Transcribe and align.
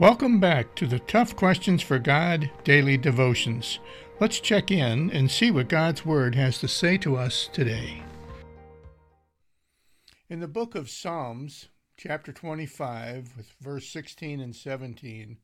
Welcome 0.00 0.40
back 0.40 0.74
to 0.76 0.86
the 0.86 1.00
Tough 1.00 1.36
Questions 1.36 1.82
for 1.82 1.98
God 1.98 2.50
Daily 2.64 2.96
Devotions. 2.96 3.80
Let's 4.18 4.40
check 4.40 4.70
in 4.70 5.10
and 5.10 5.30
see 5.30 5.50
what 5.50 5.68
God's 5.68 6.06
Word 6.06 6.34
has 6.36 6.58
to 6.60 6.68
say 6.68 6.96
to 6.96 7.18
us 7.18 7.50
today. 7.52 8.02
In 10.30 10.40
the 10.40 10.48
book 10.48 10.74
of 10.74 10.88
Psalms, 10.88 11.68
chapter 11.98 12.32
25, 12.32 13.34
with 13.36 13.52
verse 13.60 13.90
16 13.90 14.40
and 14.40 14.56
17, 14.56 15.36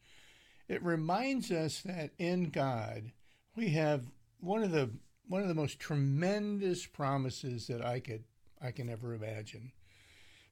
it 0.69 0.83
reminds 0.83 1.51
us 1.51 1.83
that 1.83 2.13
in 2.17 2.49
God 2.49 3.13
we 3.57 3.69
have 3.73 4.07
one 4.41 4.63
of 4.63 4.71
the 4.71 4.89
one 5.29 5.43
of 5.43 5.49
the 5.49 5.55
most 5.55 5.79
tremendous 5.79 6.87
promises 6.87 7.67
that 7.67 7.85
I 7.85 8.01
could 8.01 8.25
I 8.63 8.71
can 8.71 8.89
ever 8.89 9.13
imagine. 9.13 9.73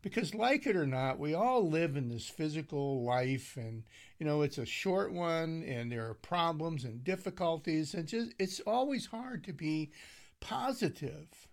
Because 0.04 0.34
like 0.34 0.66
it 0.66 0.76
or 0.76 0.86
not, 0.86 1.18
we 1.18 1.32
all 1.32 1.66
live 1.66 1.96
in 1.96 2.10
this 2.10 2.28
physical 2.28 3.02
life 3.04 3.56
and 3.56 3.84
you 4.18 4.26
know 4.26 4.42
it's 4.42 4.58
a 4.58 4.66
short 4.66 5.14
one 5.14 5.64
and 5.66 5.90
there 5.90 6.06
are 6.06 6.12
problems 6.12 6.84
and 6.84 7.02
difficulties 7.02 7.94
and 7.94 8.06
just 8.06 8.34
it's 8.38 8.60
always 8.60 9.06
hard 9.06 9.42
to 9.44 9.54
be 9.54 9.92
positive. 10.40 11.48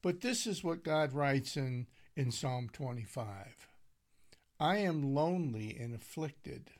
But 0.00 0.22
this 0.22 0.46
is 0.46 0.64
what 0.64 0.82
God 0.82 1.12
writes 1.12 1.54
in 1.58 1.86
in 2.16 2.32
Psalm 2.32 2.70
25. 2.72 3.68
I 4.58 4.78
am 4.78 5.14
lonely 5.14 5.76
and 5.78 5.94
afflicted. 5.94 6.70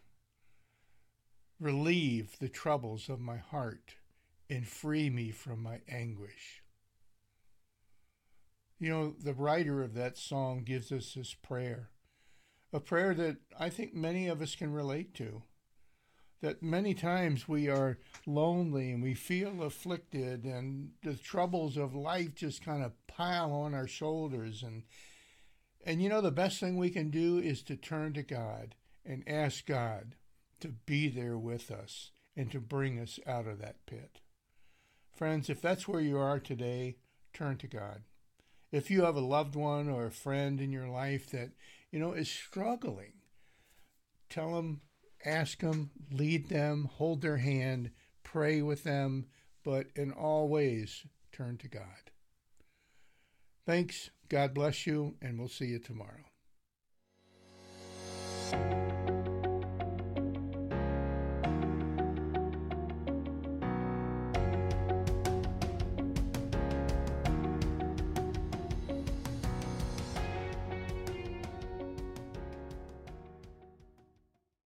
Relieve 1.60 2.38
the 2.38 2.48
troubles 2.48 3.10
of 3.10 3.20
my 3.20 3.36
heart 3.36 3.96
and 4.48 4.66
free 4.66 5.10
me 5.10 5.30
from 5.30 5.62
my 5.62 5.80
anguish. 5.86 6.61
You 8.82 8.90
know, 8.90 9.14
the 9.16 9.32
writer 9.32 9.80
of 9.80 9.94
that 9.94 10.18
song 10.18 10.64
gives 10.64 10.90
us 10.90 11.14
this 11.14 11.34
prayer, 11.34 11.90
a 12.72 12.80
prayer 12.80 13.14
that 13.14 13.36
I 13.56 13.68
think 13.68 13.94
many 13.94 14.26
of 14.26 14.42
us 14.42 14.56
can 14.56 14.72
relate 14.72 15.14
to. 15.14 15.44
That 16.40 16.64
many 16.64 16.92
times 16.92 17.46
we 17.46 17.68
are 17.68 18.00
lonely 18.26 18.90
and 18.90 19.00
we 19.00 19.14
feel 19.14 19.62
afflicted, 19.62 20.42
and 20.42 20.94
the 21.04 21.14
troubles 21.14 21.76
of 21.76 21.94
life 21.94 22.34
just 22.34 22.64
kind 22.64 22.82
of 22.82 23.06
pile 23.06 23.52
on 23.52 23.72
our 23.72 23.86
shoulders. 23.86 24.64
And, 24.64 24.82
and 25.86 26.02
you 26.02 26.08
know, 26.08 26.20
the 26.20 26.32
best 26.32 26.58
thing 26.58 26.76
we 26.76 26.90
can 26.90 27.08
do 27.08 27.38
is 27.38 27.62
to 27.62 27.76
turn 27.76 28.14
to 28.14 28.24
God 28.24 28.74
and 29.06 29.22
ask 29.28 29.64
God 29.64 30.16
to 30.58 30.70
be 30.70 31.08
there 31.08 31.38
with 31.38 31.70
us 31.70 32.10
and 32.36 32.50
to 32.50 32.58
bring 32.58 32.98
us 32.98 33.20
out 33.28 33.46
of 33.46 33.60
that 33.60 33.86
pit. 33.86 34.22
Friends, 35.12 35.48
if 35.48 35.62
that's 35.62 35.86
where 35.86 36.00
you 36.00 36.18
are 36.18 36.40
today, 36.40 36.96
turn 37.32 37.58
to 37.58 37.68
God 37.68 38.02
if 38.72 38.90
you 38.90 39.04
have 39.04 39.16
a 39.16 39.20
loved 39.20 39.54
one 39.54 39.88
or 39.88 40.06
a 40.06 40.10
friend 40.10 40.60
in 40.60 40.72
your 40.72 40.88
life 40.88 41.30
that 41.30 41.50
you 41.90 41.98
know 41.98 42.12
is 42.12 42.28
struggling 42.28 43.12
tell 44.28 44.54
them 44.54 44.80
ask 45.24 45.60
them 45.60 45.90
lead 46.10 46.48
them 46.48 46.88
hold 46.94 47.20
their 47.20 47.36
hand 47.36 47.90
pray 48.24 48.60
with 48.60 48.82
them 48.82 49.26
but 49.64 49.86
in 49.94 50.10
all 50.10 50.48
ways 50.48 51.06
turn 51.32 51.56
to 51.58 51.68
god. 51.68 52.10
Thanks. 53.64 54.10
God 54.28 54.54
bless 54.54 54.86
you 54.86 55.14
and 55.22 55.38
we'll 55.38 55.48
see 55.48 55.66
you 55.66 55.78
tomorrow. 55.78 56.24